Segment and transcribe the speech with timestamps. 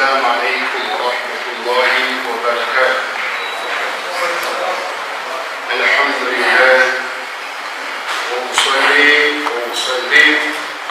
[0.00, 1.92] السلام عليكم ورحمة الله
[2.28, 3.04] وبركاته
[5.76, 6.80] الحمد لله
[8.32, 9.12] وأصلي
[9.44, 10.40] وأسلم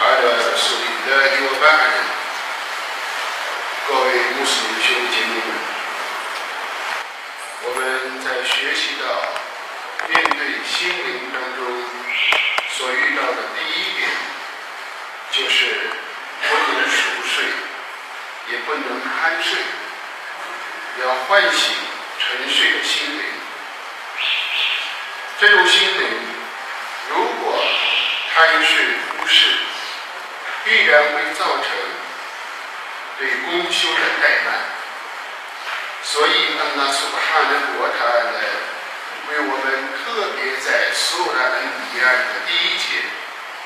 [0.05, 1.93] على رسول الله وبعد
[3.89, 4.07] 各位
[4.37, 5.49] 穆斯林兄弟姐妹们，
[7.65, 7.81] 我们
[8.21, 9.05] 在学习到
[10.09, 11.58] 面对心灵当中
[18.70, 19.58] 不能酣睡，
[21.02, 21.74] 要唤醒
[22.20, 23.24] 沉睡的心灵。
[25.40, 26.06] 这种心灵，
[27.08, 27.60] 如果
[28.32, 28.86] 贪睡
[29.18, 29.56] 忽视，
[30.62, 31.66] 必然会造成
[33.18, 34.54] 对功修的怠慢。
[36.04, 36.30] 所以，
[36.60, 38.38] 安拉苏巴哈的国他呢，
[39.30, 39.66] 为我们
[39.98, 41.58] 特别在苏拉恩
[41.90, 43.02] 比亚的第一节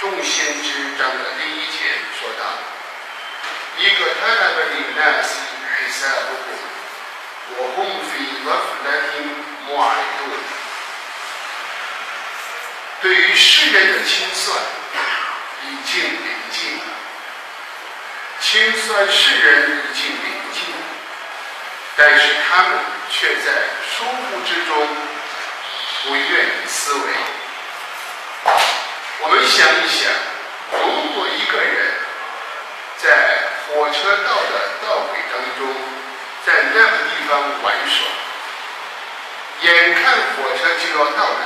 [0.01, 2.43] 众先知章的第一节说到
[3.77, 5.29] ：“一个他那个领纳西
[5.61, 6.11] 黑萨布
[6.45, 6.47] 古，
[7.57, 7.77] 我红
[8.09, 8.11] 飞
[8.45, 9.15] 瓦弗拉丁
[9.67, 9.87] 莫尔
[10.19, 10.21] 杜。”
[13.03, 14.57] 对于世人的清算
[15.63, 16.85] 已经临近了，
[18.41, 20.77] 清算世人已经临近了，
[21.97, 22.71] 但是他们
[23.11, 23.45] 却在
[23.91, 24.89] 疏忽之中
[26.05, 27.01] 不愿意思维。
[29.21, 30.11] 我们想一想，
[30.73, 30.79] 如
[31.15, 31.93] 果一个人
[32.97, 33.09] 在
[33.67, 34.53] 火车道的
[34.87, 35.75] 道轨当中，
[36.45, 38.07] 在那个地方玩耍，
[39.63, 40.03] 眼看
[40.37, 41.41] 火车就要到来。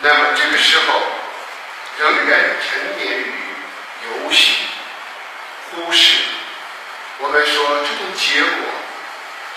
[0.00, 1.02] 那么这个时候，
[1.98, 3.34] 仍然沉湎于
[4.04, 4.58] 游戏、
[5.70, 6.22] 忽视，
[7.18, 8.50] 我们说这种结果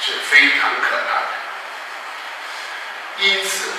[0.01, 1.27] 是非常可怕的。
[3.19, 3.69] 因此，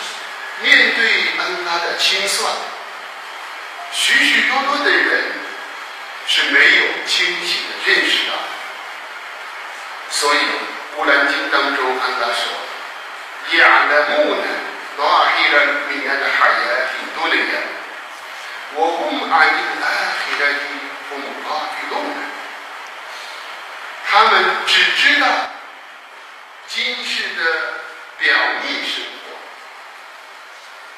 [0.62, 1.04] 面对
[1.38, 2.52] 恩拉的清算，
[3.92, 5.31] 许许多多的人
[6.26, 8.32] 是没有清醒的认识到。
[10.10, 10.38] 所以，
[10.96, 12.52] 《乌兰经》当中，安拉说
[13.58, 14.44] ：“亚的木呢，
[14.98, 17.62] 罗阿黑人里面的海员很多的面，
[18.74, 19.48] 我乌阿伊
[19.80, 19.86] 拉
[20.20, 20.60] 黑人的
[21.08, 21.50] 父母啊，
[21.82, 22.20] 有动的，
[24.10, 25.26] 他们只知道
[26.68, 27.40] 今世的
[28.18, 29.32] 表面生活，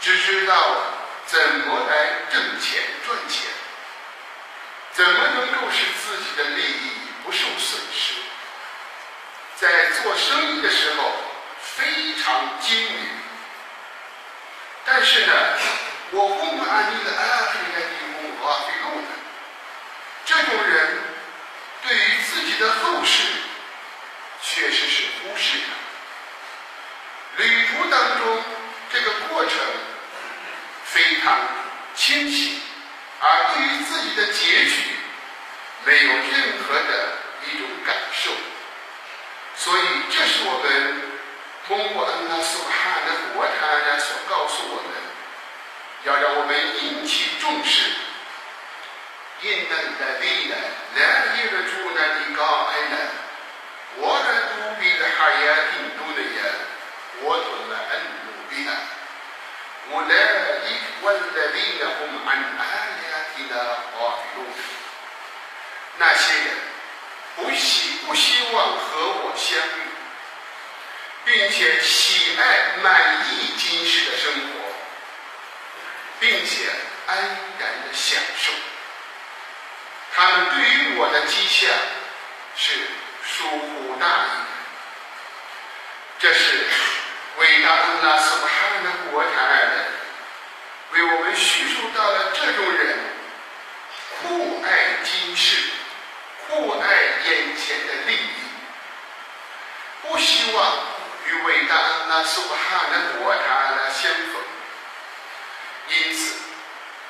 [0.01, 0.53] 只知道
[1.27, 1.93] 怎么来
[2.33, 3.49] 挣钱赚钱。”
[4.95, 6.91] 怎么能够使自己的利益
[7.25, 8.15] 不受损失，
[9.57, 11.13] 在做生意的时候
[11.61, 13.09] 非常精明。
[14.85, 15.33] 但是呢，
[16.13, 19.09] 我公安尼的安非的地公啊，非路的，
[20.25, 21.03] 这种人
[21.83, 23.25] 对于自己的后事
[24.43, 25.65] 确实是忽视的。
[27.39, 28.45] 旅途当中
[28.93, 29.59] 这个过程
[30.85, 31.37] 非常
[31.97, 32.63] 清晰，
[33.25, 34.77] 而对于自己的结局
[35.85, 36.93] 没有任何的
[37.47, 38.31] 一种感受。
[39.57, 41.01] 所以，这是我们。
[41.67, 44.93] 通过恩拉苏哈的国他所告诉我们，
[46.05, 47.89] 要让我们引起重视。
[49.41, 50.55] 因那的力呢，
[50.95, 52.97] 来一个主呢的高爱呢，
[53.97, 54.13] 我
[63.39, 65.19] 的独臂的哈呀印度的人，我做了恩努比呢，我来一我的力呢，我们安安呀的呢阿比
[65.95, 66.47] 路，那些人
[67.37, 69.83] 不希不希望和我相遇。
[71.27, 72.43] 并且喜爱
[72.83, 72.93] 满
[73.25, 74.61] 意今世的生活，
[76.21, 76.69] 并且
[77.07, 77.17] 安
[77.59, 78.53] 然的享受。
[80.15, 81.71] 他们对于我的迹象
[82.55, 82.79] 是
[83.25, 84.29] 疏忽大意。
[86.19, 86.67] 这是
[87.39, 89.87] 伟大恩拉斯巴哈的国产人
[90.93, 92.99] 为我们叙述到了这种人
[95.05, 95.71] 今世，
[96.49, 96.87] 酷爱
[97.25, 98.29] 眼前的利益，
[100.03, 100.95] 不希望。
[101.27, 104.43] 与伟大安拉苏巴哈的国他来相逢，
[105.89, 106.35] 因此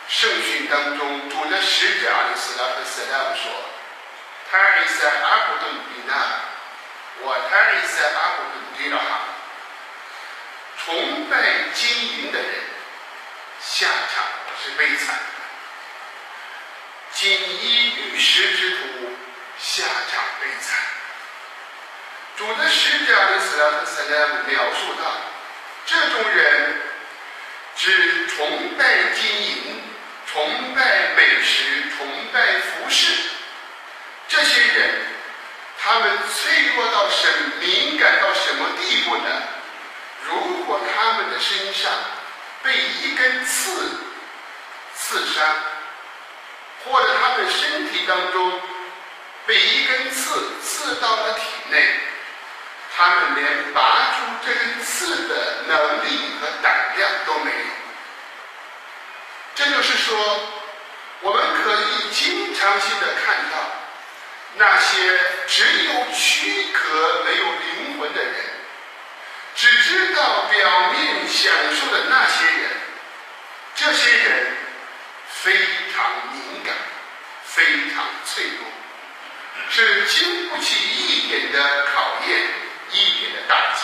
[0.06, 3.50] 圣训当中主的使者阿里斯拉和斯拉姆说
[4.48, 6.14] ：“塔里萨阿古顿比纳，
[7.22, 9.18] 我塔里萨阿古顿迪拉哈，
[10.84, 11.34] 崇拜
[11.74, 12.50] 金银的人
[13.60, 14.24] 下场
[14.62, 15.33] 是悲惨的；
[17.24, 18.76] 锦衣玉食之徒
[19.58, 20.78] 下场悲惨。”
[22.36, 25.10] 主的使者的斯拉和斯拉姆描述到，
[25.86, 26.82] 这种人
[27.76, 29.82] 只崇拜金银、
[30.26, 33.10] 崇拜美食、崇拜服饰。
[34.28, 34.90] 这些人，
[35.82, 37.26] 他们脆弱到什
[37.58, 39.30] 敏感到什么地步呢？
[40.26, 41.90] 如果他们的身上
[42.62, 43.98] 被一根刺
[44.94, 45.56] 刺伤，
[46.84, 48.60] 或者他们身体当中
[49.46, 51.82] 被一根刺刺到了体内，
[52.96, 53.80] 他们连拔
[54.12, 57.56] 出这根刺的能力和胆量都没有。
[59.54, 60.16] 这就是说，
[61.20, 63.58] 我们可以经常性的看到
[64.56, 68.34] 那些只有躯壳没有灵魂的人，
[69.54, 72.70] 只知道表面享受的那些人，
[73.76, 74.53] 这些人
[75.44, 75.52] 非
[75.94, 76.74] 常敏感，
[77.44, 78.66] 非常脆弱。
[79.68, 82.48] 是经不起一点的考验，
[82.92, 83.82] 一点的打击。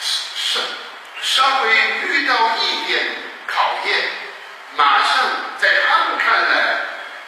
[0.00, 0.60] 稍
[1.20, 1.68] 稍微
[2.08, 3.06] 遇到一点
[3.46, 4.08] 考验，
[4.74, 5.26] 马上
[5.58, 6.80] 在他们看来，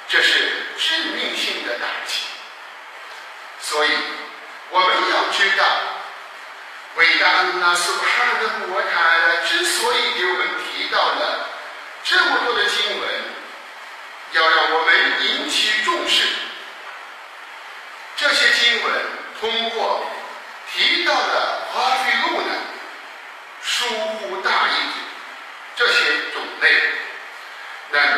[0.08, 0.32] 这是
[0.78, 2.22] 致命性的打击。
[3.60, 3.90] 所以
[4.70, 5.64] 我们要知道，
[6.96, 8.86] 伟大的那苏哈的摩塔
[9.46, 11.47] 之所以给我们提到了
[12.10, 13.08] 这么多的经文，
[14.32, 16.26] 要让我们引起重视。
[18.16, 18.92] 这些经文
[19.38, 20.10] 通过
[20.72, 22.54] 提到的花费路呢，
[23.62, 24.72] 疏忽大意
[25.76, 26.82] 这些种类，
[27.90, 28.16] 那么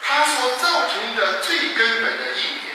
[0.00, 2.74] 它所造成的最根本的一点，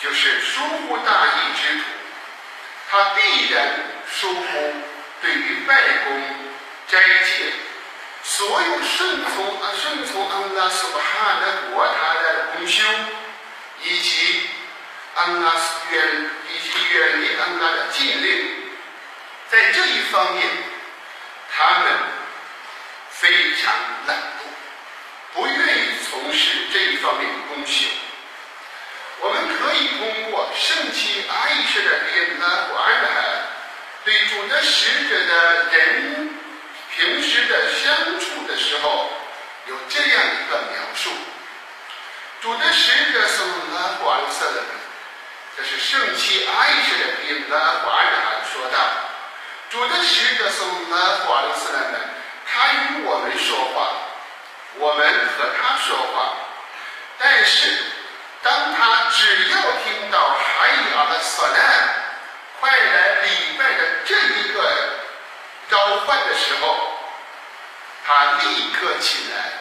[0.00, 1.84] 就是疏忽大意之徒，
[2.90, 3.68] 他必然
[4.10, 4.74] 疏忽
[5.20, 5.74] 对于拜
[6.04, 6.22] 功、
[6.88, 7.52] 斋戒、
[8.28, 12.82] 所有顺从啊顺从安拉苏巴哈的国他的功修，
[13.82, 14.50] 以及。
[15.18, 15.50] 安拉
[15.90, 18.68] 远以及远离安拉的禁令，
[19.50, 20.46] 在这一方面，
[21.50, 21.92] 他们
[23.08, 23.72] 非常
[24.06, 27.86] 懒惰，不愿意从事这一方面的功修。
[29.20, 33.08] 我们可以通过圣经阿伊什的列拉古安的
[34.04, 36.38] 对主的使者的人
[36.94, 39.08] 平时的相处的时候，
[39.64, 41.08] 有这样一个描述：
[42.42, 44.62] 主的使者送拉古安色的。
[45.58, 48.78] 这是圣妻爱什的比拉华尔说道
[49.72, 52.00] ：“主的使者送拉华尔斯来们，
[52.44, 53.96] 他与我们说话，
[54.74, 56.34] 我们和他说话。
[57.18, 57.84] 但是，
[58.42, 61.58] 当他只要听到海雅的索难，
[62.60, 64.60] 快来礼拜的这一个
[65.70, 66.98] 召唤的时候，
[68.04, 69.52] 他立刻起来，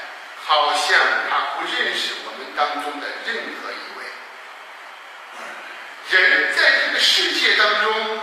[0.46, 3.34] 好像他不认识我们当中的任
[3.64, 3.76] 何一。”
[6.08, 8.22] 人在这个世界当中，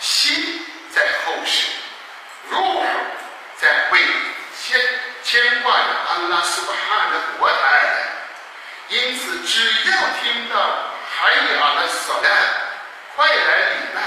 [0.00, 1.68] 心在后世，
[2.50, 2.58] 如
[3.92, 4.00] 会
[4.58, 4.80] 牵
[5.22, 7.54] 牵挂着安拉斯巴哈的国台，
[8.88, 10.56] 因此只要听到
[11.14, 12.32] 海雅的索难，
[13.14, 14.00] 快来礼拜。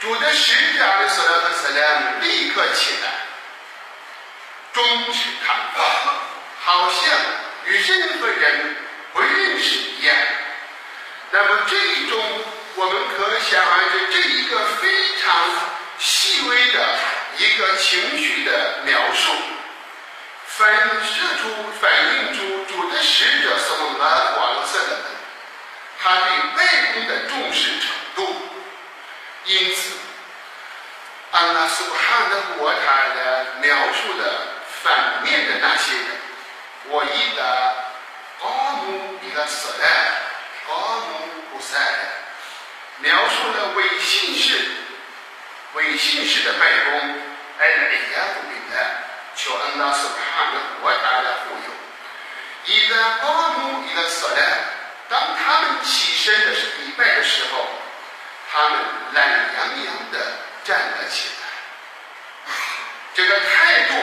[0.00, 3.10] 主的使者的索兰和索兰立刻起来，
[4.72, 6.14] 终止谈话，
[6.62, 7.02] 好像
[7.66, 8.76] 与任何人
[9.12, 10.16] 不认识一样。
[11.30, 12.18] 那么这一种，
[12.76, 14.88] 我们可想而知，这一个非
[15.18, 15.34] 常
[15.98, 16.96] 细微的
[17.36, 19.32] 一个情绪的描述，
[20.46, 20.66] 反
[21.04, 21.48] 射出、
[21.80, 24.96] 反映出主的使者所蓝黄色的
[26.00, 26.26] 他对
[26.56, 28.34] 外公的重视程度。
[29.44, 29.92] 因此，
[31.30, 34.48] 安拉苏哈的国他的描述的
[34.82, 36.06] 反面的那些人，
[36.88, 37.74] 我一的
[38.42, 39.84] 阿姆一个色的。
[40.70, 41.04] 阿姆
[41.50, 41.78] 布塞
[42.98, 44.52] 描述的伪信是、
[45.74, 47.20] 伪信士的拜功，
[47.58, 48.76] 哎呀，不明白，
[49.36, 52.74] 求安拉斯帕的国大的护佑。
[52.74, 54.58] 一个阿姆，一个色兰，
[55.08, 57.68] 当他们起身的是礼拜的时候，
[58.50, 58.78] 他们
[59.12, 60.18] 懒洋洋的
[60.64, 61.28] 站了起
[62.46, 62.52] 来，
[63.14, 63.94] 这个态度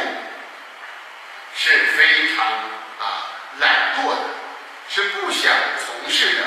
[1.55, 3.03] 是非常啊
[3.60, 4.17] 懒惰的，
[4.89, 5.51] 是不想
[5.86, 6.43] 从事的。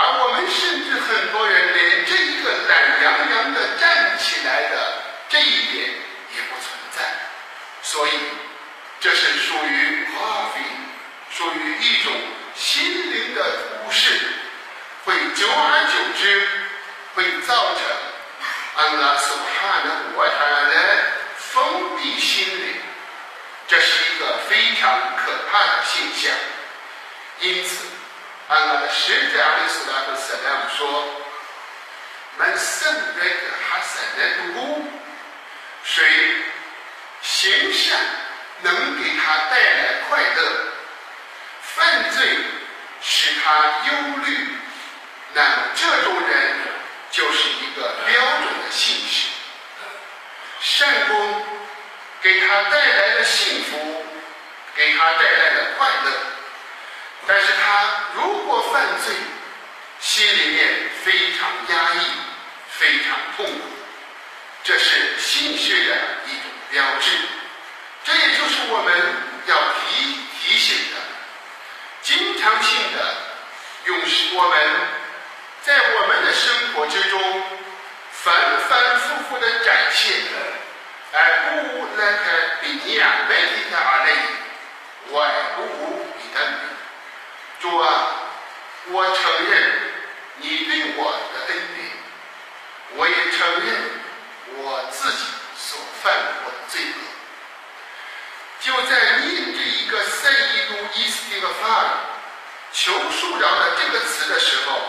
[0.00, 5.88] 而我们甚至很多人连这一个懒洋洋的站起来的这一点
[6.36, 7.02] 也不存在，
[7.82, 8.12] 所以
[9.00, 12.12] 这是属于 coffee，，属于一种
[12.54, 14.20] 心灵的忽视，
[15.04, 16.48] 会久而久之
[17.14, 17.82] 会造成
[18.76, 21.02] 安拉苏哈的国他的
[21.36, 22.76] 封闭心灵，
[23.66, 26.32] 这是一个非常可怕的现象，
[27.40, 27.97] 因此。
[28.48, 31.04] 安拉的使者阿里斯拉和塞拉姆说
[32.38, 34.22] ：“门圣人的哈塞的
[34.54, 34.90] 读，
[35.84, 36.02] 谁
[37.20, 37.98] 行善
[38.62, 40.42] 能给他带来快乐，
[41.60, 42.38] 犯罪
[43.02, 43.52] 使他
[43.86, 43.92] 忧
[44.24, 44.48] 虑，
[45.34, 46.52] 那么这种人
[47.10, 49.28] 就是一个标准的信士。
[50.60, 51.44] 善功
[52.22, 54.06] 给他带来了幸福，
[54.74, 56.12] 给他带来了快乐。”
[57.28, 59.14] 但是他如果犯罪，
[60.00, 62.06] 心里面非常压抑，
[62.70, 63.60] 非常痛苦。
[64.64, 65.94] 这是心血的
[66.26, 67.10] 一种标志。
[68.02, 68.96] 这也就是我们
[69.46, 70.96] 要提提醒的，
[72.00, 73.14] 经常性的
[73.84, 73.98] 用
[74.34, 74.58] 我们
[75.62, 77.20] 在我们的生活之中
[78.10, 78.34] 反
[78.70, 80.14] 反复复的展现，
[81.12, 82.16] 而不那个
[82.62, 83.34] 比亚贝
[83.70, 84.12] 的阿雷，
[85.10, 86.40] 外无比的
[87.60, 87.88] 主啊，
[88.90, 89.72] 我承认
[90.36, 91.90] 你对我的恩典，
[92.94, 93.90] 我也承认
[94.58, 95.24] 我自己
[95.56, 96.94] 所犯过的罪恶。
[98.60, 101.84] 就在念这一个塞伊鲁伊斯蒂个法
[102.72, 104.80] 求恕饶的这个词的时候，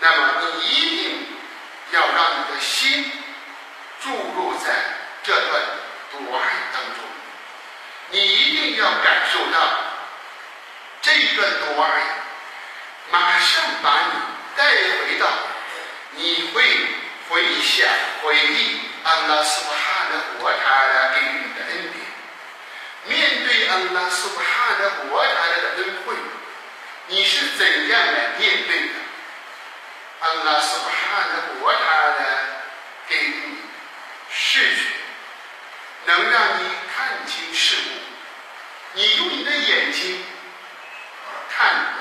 [0.00, 1.26] 那么你一定
[1.92, 3.10] 要让你的心
[4.00, 4.72] 注入在
[5.24, 5.62] 这段
[6.12, 6.40] 独爱
[6.72, 7.04] 当中，
[8.10, 9.58] 你一定要感受到
[11.06, 11.88] 这个独爱
[13.12, 14.20] 马上把你
[14.56, 15.28] 带回到
[16.16, 16.64] 你会
[17.28, 17.86] 回想
[18.22, 22.04] 回忆安拉苏哈的国他的给予你的恩典。
[23.04, 25.30] 面对安拉苏哈的国他
[25.62, 26.14] 的恩惠，
[27.06, 28.94] 你是怎样来面对的？
[30.18, 31.78] 安拉苏哈的国他
[32.18, 32.24] 的
[33.08, 33.58] 给予你
[34.28, 34.82] 视觉，
[36.06, 37.92] 能让你看清事物。
[38.94, 40.24] 你用你的眼睛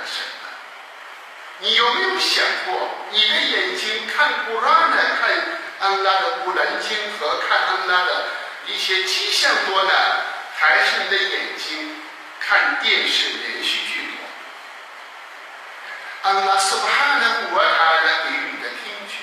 [0.05, 0.50] 什么？
[1.60, 4.98] 你有没有想过，你的眼睛看古兰呢？
[5.20, 5.29] 看
[5.79, 8.25] 安拉的古兰经和看安拉的
[8.67, 9.91] 一些迹象多呢？
[10.58, 11.96] 还是你的眼睛
[12.39, 14.08] 看电视连续剧
[16.24, 16.29] 多？
[16.29, 19.13] 安拉苏巴哈的我他的给予的听觉，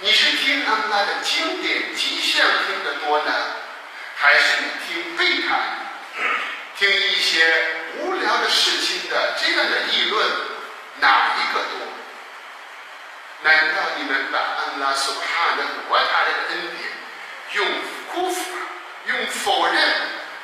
[0.00, 3.32] 你是听安拉的经典迹象听得多呢，
[4.16, 5.58] 还是你听背叛，
[6.76, 10.30] 听一些无聊的事情的这样的议论，
[11.00, 11.86] 哪一个多？
[13.42, 16.90] 难道你们把安拉苏哈的我他的恩典
[17.52, 17.66] 用
[18.12, 18.42] 辜负、
[19.06, 19.74] 用否认？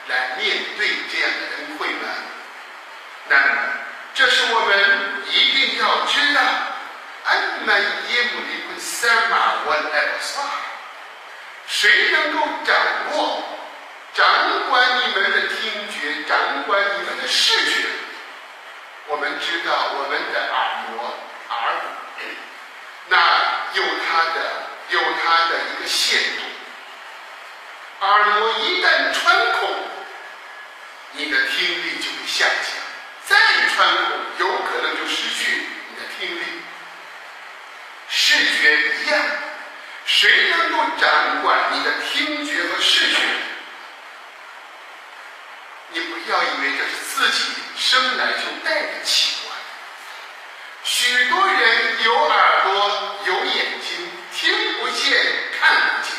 [0.06, 2.08] 来面对这样的恩惠吗？
[3.26, 3.44] 那么，
[4.14, 6.40] 这是我们一定要知道。
[7.24, 10.42] 安曼耶姆利昆三马万埃布萨，
[11.66, 12.76] 谁能够掌
[13.12, 13.42] 握、
[14.14, 14.25] 掌
[14.71, 17.88] 管你们的听觉、掌管你们的视觉？
[19.09, 21.14] 我们知道，我们的耳膜、
[21.50, 21.75] 耳
[22.18, 22.25] 骨，
[23.09, 23.16] 那
[23.75, 24.40] 有它的、
[24.90, 26.42] 有它的一个限度。
[28.06, 29.68] 耳膜一旦穿孔，
[31.12, 32.73] 你的听力就会下降，
[33.26, 33.37] 再
[33.75, 36.42] 穿孔，有可能就失去你的听力。
[38.09, 39.21] 视觉一样，
[40.06, 43.16] 谁能够掌管你的听觉和视觉？
[46.25, 49.54] 不要以为这是自己生来就带的器官。
[50.83, 55.23] 许多人有耳朵，有眼睛，听不见，
[55.61, 56.14] 看不见。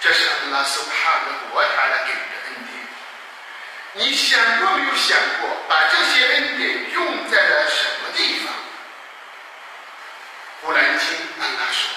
[0.00, 4.06] 这是阿拉苏哈的国他的给的恩典。
[4.06, 8.54] 你想过没有想过，把这些恩典用在了什么地方？
[10.62, 11.08] 古兰经
[11.40, 11.90] 阿拉说：“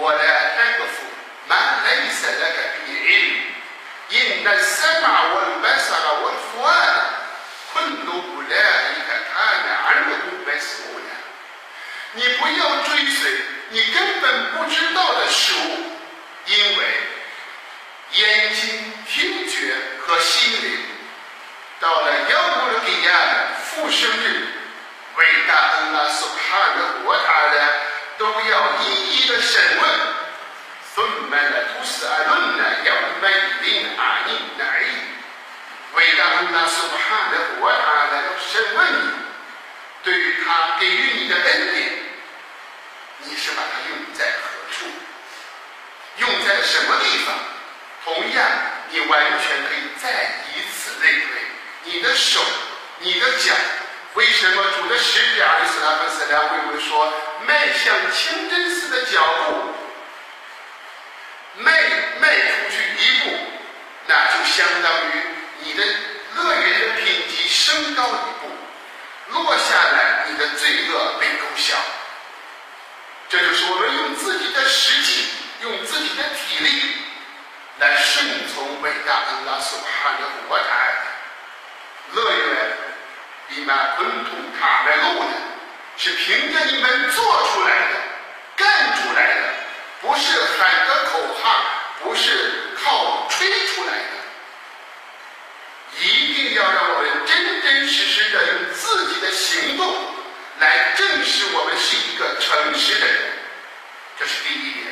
[0.00, 1.04] 我的天父，
[1.46, 6.72] 满雷塞那个比因，因那三马我白沙了我父啊，
[7.72, 11.02] 昆都不来一个他呢，俺们都白死我了。
[12.12, 13.30] 你不要追随
[13.70, 15.58] 你根本不知道的事物。”
[16.44, 16.84] 因为
[18.12, 20.78] 眼睛、听觉和心灵，
[21.78, 23.12] 到了要穆的给亚
[23.64, 24.46] 复生日，
[25.16, 27.68] 伟大恩拉苏哈的国他的
[28.18, 29.90] 都要一一的审问。
[30.94, 33.28] 分满了都是阿伦呢，要每
[33.62, 34.64] 领阿尼乃。
[36.48, 37.76] 伟大恩拉苏哈的国他
[38.10, 39.10] 来要审问你，
[40.02, 41.92] 对于他给予你的恩典，
[43.24, 44.86] 你是把它用在何处？
[46.18, 47.34] 用在什么地方？
[48.04, 48.46] 同样，
[48.90, 50.10] 你完全可以再
[50.54, 51.28] 以此类推。
[51.84, 52.40] 你的手，
[53.00, 53.52] 你的脚，
[54.14, 57.12] 为什么主的使者阿里斯拉夫斯拉为我们说
[57.46, 59.74] 迈向清真寺的脚步，
[61.58, 61.72] 迈
[62.20, 63.36] 迈出去一步，
[64.06, 65.22] 那就相当于
[65.60, 65.84] 你的
[66.34, 68.50] 乐园的品级升高一步，
[69.32, 71.74] 落下来，你的罪恶被勾销。
[73.28, 75.28] 这就是我们用自己的实际。
[75.60, 76.94] 用自己的体力
[77.80, 80.62] 来顺从伟大的拉苏哈的国台
[82.12, 82.76] 乐园，
[83.48, 85.30] 你们昆土卡麦路的，
[85.96, 87.96] 是凭着你们做出来的、
[88.54, 89.42] 干出来的，
[90.00, 91.56] 不是喊个口号，
[92.04, 94.17] 不是靠吹出来的。
[95.96, 99.94] 一定要让我们真真实实的用自己的行动
[100.60, 103.16] 来证实我们是一个诚实的人，
[104.18, 104.86] 这是第一点，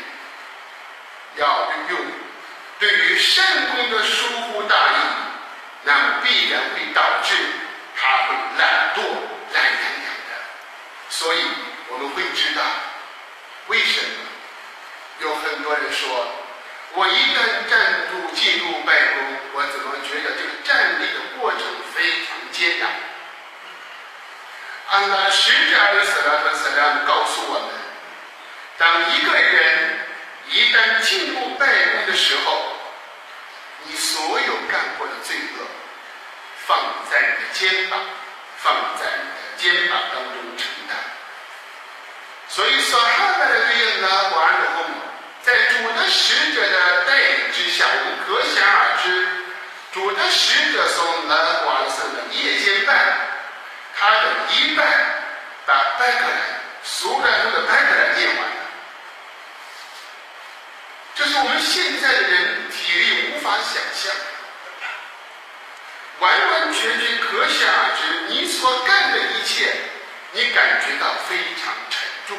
[1.36, 2.06] 要运用
[2.78, 4.96] 对于善功的疏忽大意，
[5.84, 7.34] 那么必然会导致
[7.96, 9.00] 他会懒惰，
[9.54, 10.32] 懒洋洋的，
[11.08, 11.38] 所以
[11.88, 12.62] 我们会知道
[13.68, 14.08] 为什么
[15.20, 16.26] 有很多人说
[16.94, 17.85] 我一个人在。
[37.36, 38.00] 的肩膀，
[38.58, 40.96] 放在你的肩膀当中承担。
[42.48, 44.84] 所以说，哈的对应呢，完了后，
[45.42, 49.28] 在主的使者的带领之下，我们可想而知，
[49.92, 52.92] 主的使者从南瓦森的夜间拜。
[53.98, 54.86] 他的一半
[55.64, 56.38] 把拜克兰
[56.84, 58.56] 苏格兰的拜克兰念完了，
[61.14, 64.14] 这是我们现在的人体力无法想象，
[66.20, 68.32] 完完全全可想而知。
[68.32, 69.74] 你所干的一切，
[70.32, 72.38] 你感觉到非常沉重，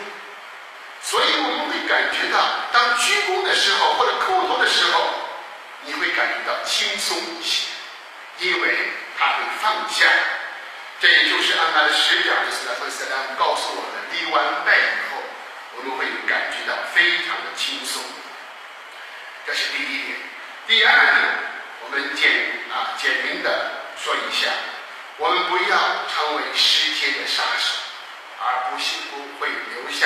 [1.01, 2.39] 所以我们会感觉到，
[2.73, 5.09] 当鞠躬的时候或者叩头的时候，
[5.85, 7.67] 你会感觉到轻松一些，
[8.39, 8.77] 因为
[9.17, 10.05] 他会放下。
[10.99, 15.21] 这也就是安拉的使者伊斯兰和斯兰告诉我们：立完拜以后，
[15.77, 18.01] 我们会感觉到非常的轻松。
[19.45, 20.17] 这是第一点。
[20.67, 21.15] 第二点，
[21.89, 22.29] 我们简
[22.69, 24.51] 啊简明的说一下：
[25.15, 25.77] 我们不要
[26.11, 27.79] 成为时间的杀手，
[28.39, 30.05] 而不幸不会留下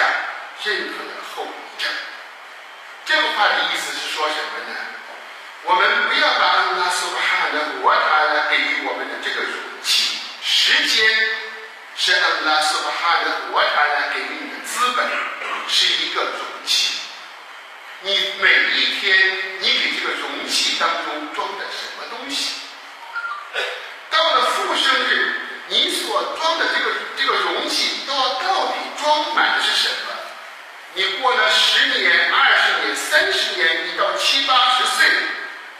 [0.64, 1.92] 任何的后遗症。
[3.04, 4.78] 这个话的意思是说什么呢？
[5.64, 10.20] 我们不要把安拉所哈的国他给予我们的这个容器。
[10.44, 11.10] 时间
[11.96, 15.10] 是安拉苏巴哈的国他呢给予你的资本，
[15.68, 17.01] 是一个容器。
[18.04, 22.56] 你每一天，你给这个容器当中装的什么东西？
[24.10, 25.36] 到了复生日，
[25.68, 30.12] 你所装的这个这个容器，到到底装满的是什么？
[30.94, 35.08] 你过了十年、二十年、三十年，你到七八十岁，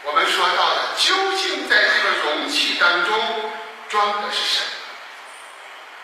[0.04, 3.52] 我们说到的，究竟在这个容器当中？
[3.90, 4.72] 装的是什么？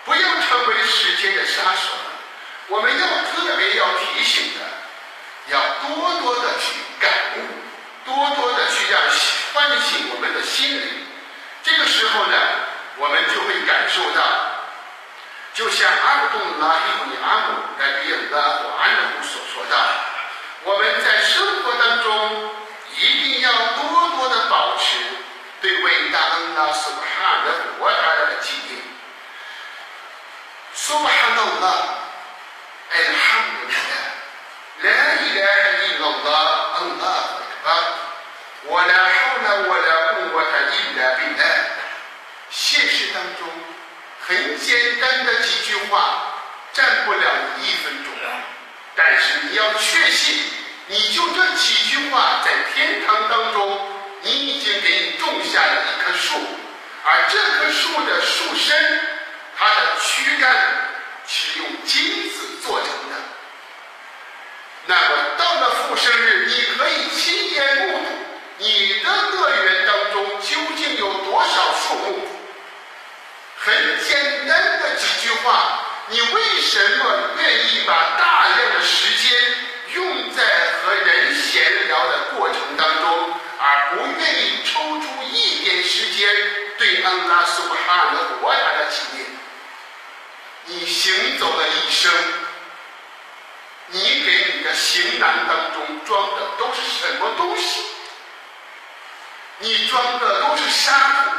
[0.04, 1.94] 不要成为时间的杀手。
[2.68, 4.60] 我们要特别要提醒的，
[5.50, 7.40] 要多多的去感悟，
[8.06, 9.02] 多多的去让
[9.54, 11.08] 唤醒我们的心灵。
[11.64, 12.38] 这个时候呢，
[12.98, 14.22] 我们就会感受到，
[15.54, 18.42] 就像阿卜杜拉伊布尼阿姆在对应的
[18.80, 19.76] 安努所说的，
[20.64, 22.52] 我们在生活当中
[22.98, 24.98] 一定要多多的保持。
[25.60, 28.80] 对伟大恩拉苏巴哈的国家的纪念，
[30.76, 31.68] 苏巴哈诺拉，
[32.92, 33.68] 艾哈姆
[34.82, 34.92] 来
[35.24, 35.48] 一来
[35.84, 36.32] 一诺拉，
[36.78, 37.68] 恩拉克巴，
[38.66, 41.42] 我俩好了，我俩共我他一来比来。
[42.50, 43.48] 现实当中，
[44.22, 46.34] 很简单的几句话，
[46.74, 47.20] 占不了
[47.62, 48.14] 一分钟，
[48.96, 50.40] 但是你要确信，
[50.88, 53.94] 你就这几句话在天堂当中。
[54.24, 56.36] 你已经给你种下了一棵树，
[57.04, 58.20] 而这棵树的。
[58.20, 59.00] 树身，
[59.56, 60.52] 它的躯干
[61.28, 63.07] 是用金子做成的。
[64.88, 68.06] 那么到了复生日，你可以亲眼目睹
[68.58, 72.28] 你的乐园当中究竟有多少树木。
[73.58, 77.04] 很简单的几句话，你为什么
[77.38, 79.38] 愿意把大量的时间
[79.94, 80.44] 用在
[80.82, 83.34] 和人闲聊的过程当中？
[83.60, 86.30] 而不愿意抽出一点时间
[86.78, 89.26] 对安拉苏哈的国家的纪念，
[90.66, 92.12] 你行走了一生，
[94.98, 97.84] 行囊当中装的都是什么东西？
[99.60, 101.32] 你装的都是沙土，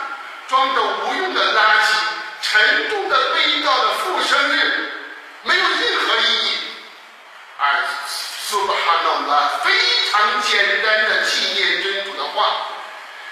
[0.46, 1.92] 装的无用的垃圾，
[2.40, 4.92] 沉重的背到的复生日，
[5.42, 6.58] 没有任何意义。
[7.58, 9.72] 而苏哈诺拉非
[10.12, 12.68] 常简单的纪念真主的话，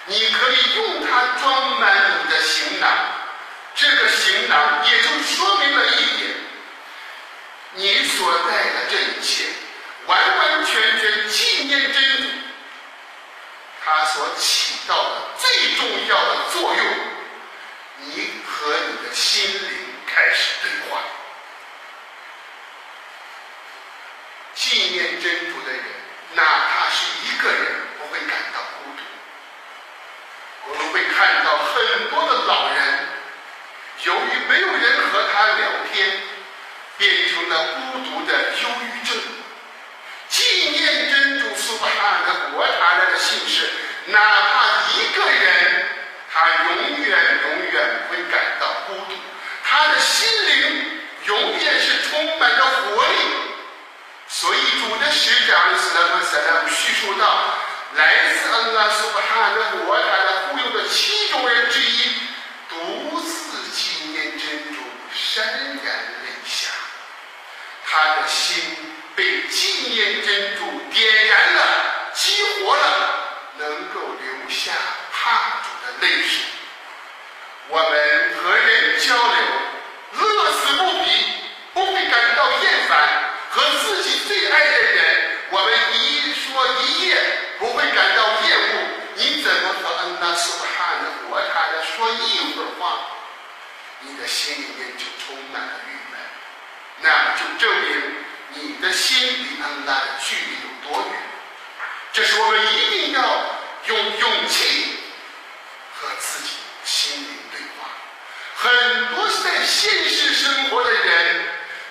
[0.06, 2.88] 你可以用它装满你的行囊。
[3.76, 6.34] 这个行囊也就说明了一点：
[7.74, 9.44] 你所带的这一切，
[10.06, 12.28] 完完全全纪念真主，
[13.84, 16.86] 它所起到的最重要的作用，
[18.02, 19.70] 你和你的心灵
[20.06, 21.00] 开始对话。
[24.54, 25.82] 纪念真主的人，
[26.34, 29.02] 哪怕是一个人，不会感到孤独。
[30.68, 33.08] 我们会看到很多的老人，
[34.04, 36.20] 由于没有人和他聊天，
[36.96, 39.16] 变成了孤独的忧郁症。
[40.56, 43.68] 纪念真主苏巴汗的国塔的姓氏，
[44.06, 45.86] 哪怕一个人，
[46.32, 49.12] 他永远永远不会感到孤独，
[49.62, 53.12] 他的心灵永远是充满着活力。
[54.28, 57.58] 所以主的使者斯拉克斯拉叙述到，
[57.94, 62.12] 来自恩拉苏巴汗的摩他的忽悠的七种人之一，
[62.70, 64.80] 独自纪念真主，
[65.14, 65.38] 潸
[65.84, 66.70] 然泪下，
[67.84, 68.62] 他的心
[69.14, 71.60] 被纪念真主点燃了，
[72.12, 72.84] 激活了。
[73.58, 74.72] 能够留下
[75.96, 76.44] 怕主的泪水。
[77.68, 77.88] 我们
[78.36, 79.36] 和人交流，
[80.12, 81.10] 乐此不疲，
[81.74, 83.24] 不会感到厌烦。
[83.50, 87.16] 和自己最爱的人，我们一说一夜，
[87.58, 88.72] 不会感到厌恶。
[89.14, 92.98] 你怎么和恩纳苏汗的活他的说一会儿话，
[94.00, 96.20] 你的心里面就充满了郁闷？
[97.00, 97.88] 那就证明
[98.50, 101.16] 你的心离恩拉的距离有多远。
[102.12, 103.20] 这是我们一定要
[103.86, 104.95] 用勇气
[106.00, 106.50] 和自己
[106.84, 107.88] 心灵对话。
[108.56, 111.44] 很多在现实生活的人，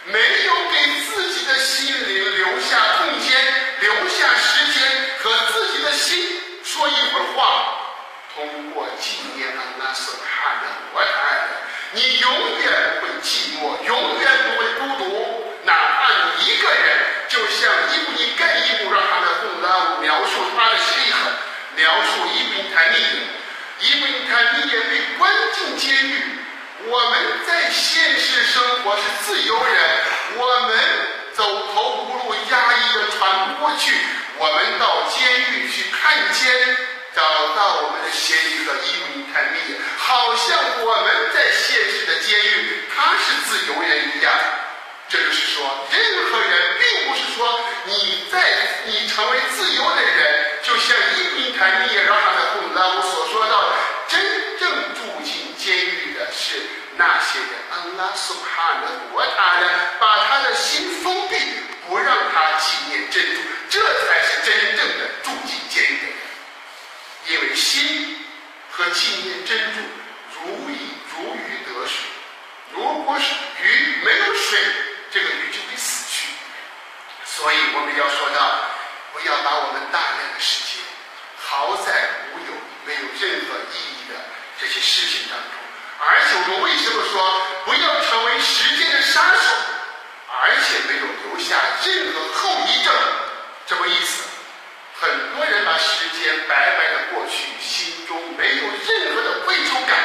[0.05, 3.35] 没有给自己的心灵留下空间、
[3.79, 4.83] 留下时间
[5.23, 7.81] 和自己的心说一会儿话。
[8.35, 11.03] 通过纪念安拉所看的我爱，
[11.93, 16.99] 你永远不会寂寞，永远不会孤独，哪怕你一个人。
[17.27, 21.33] 就像伊布尼盖伊布让他们混乱描述他的心痕，
[21.75, 23.01] 描述伊布尼坦尼耶，
[23.85, 26.23] 伊布尼坦尼耶被关进监狱。
[26.87, 29.75] 我们在现实生活是自由人，
[30.37, 30.79] 我们
[31.33, 33.95] 走投无路，压抑的喘不过去。
[34.37, 36.51] 我们到监狱去看监，
[37.15, 37.21] 找
[37.55, 44.33] 到我们的嫌疑和伊布尼坦尼耶，好像我们在现实的监狱，他是自由人一样。
[45.07, 48.41] 这就是说，任何人并不是说你在
[48.85, 53.75] 你成为自由的人，就像伊宾坦尼耶让他的混乱所说到的，
[54.07, 54.21] 真
[54.59, 56.59] 正住进监狱的是
[56.97, 57.49] 那些人。
[57.71, 59.67] 安拉苏哈的国他的
[59.99, 61.35] 把他的心封闭，
[61.87, 66.13] 不让他纪念珍珠，这才是真正的住进监狱。
[67.27, 68.23] 因为心
[68.69, 69.79] 和纪念珍珠
[70.35, 70.77] 如鱼
[71.15, 72.05] 如鱼得水，
[72.73, 74.59] 如果是鱼没有水。
[75.11, 76.27] 这个鱼就会死去，
[77.23, 78.59] 所以我们要说到，
[79.13, 80.83] 不要把我们大量的时间
[81.39, 82.51] 耗在无有、
[82.83, 84.19] 没有任何意义的
[84.59, 85.55] 这些事情当中。
[86.03, 89.55] 而且我们为什么说不要成为时间的杀手，
[90.43, 92.93] 而且没有留下任何后遗症？
[93.67, 94.23] 什么意思？
[94.99, 95.09] 很
[95.77, 99.97] 时间白白的过去，心中没有任何的愧疚感。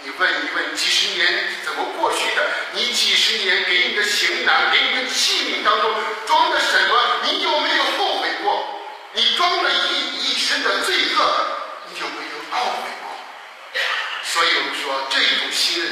[0.00, 2.42] 你问一问，几十年怎么过去的？
[2.72, 5.92] 你几十年给你的行囊、给你的器皿当中
[6.26, 7.20] 装的什么？
[7.24, 8.80] 你有没有后悔过？
[9.14, 11.46] 你装了一一身的罪恶，
[11.90, 13.82] 你有没有懊悔过？
[14.22, 15.88] 所以我们说，这种心理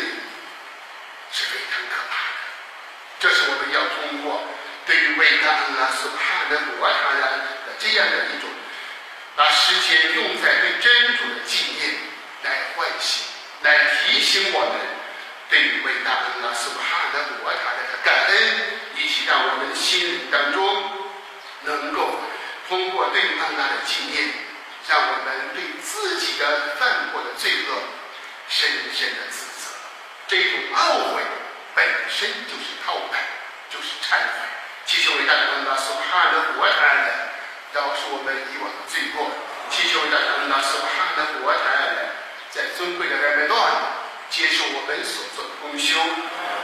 [1.32, 2.38] 是非常可怕的。
[3.18, 4.40] 这是我们要通过
[4.86, 7.22] 对于伟大的拉苏帕的摩塔人
[7.78, 8.48] 这样的一种，
[9.36, 11.94] 把时间用在对真主的纪念
[12.44, 13.26] 来唤醒。
[13.62, 14.70] 来提醒我们
[15.48, 18.34] 对于伟大的拉苏哈的摩塔的感恩，
[18.94, 20.92] 以及让我们心灵当中
[21.62, 22.20] 能够
[22.68, 24.28] 通过对安拉的纪念，
[24.86, 27.82] 让我们对自己的犯过的罪恶
[28.48, 29.74] 深深的自责。
[30.28, 31.22] 这种懊悔
[31.74, 33.16] 本身就是忏悔，
[33.70, 34.46] 就是忏悔。
[34.84, 37.25] 祈求伟大的安拉苏哈的摩塔的
[37.75, 39.29] 饶恕我们以往的罪过。
[39.71, 41.59] 祈求伟大的安拉苏哈的摩塔
[41.95, 42.19] 的。
[42.51, 43.55] 在尊贵的埃梅段
[44.29, 45.95] 接受我们所做的功修，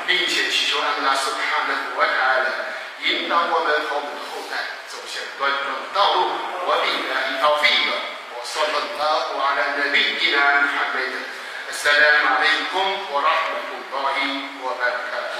[0.05, 2.47] 并且祈求安拉苏哈的国台的
[3.07, 4.59] 引导我们和我们的后代
[4.91, 6.35] 走向端庄的道路。
[6.67, 7.95] 我并来一套费的，
[8.35, 11.15] 我说了拉瓦兰的利益呢，还没的。
[11.67, 14.17] السلام عليكم ورحمة الله
[14.63, 15.30] وبركاته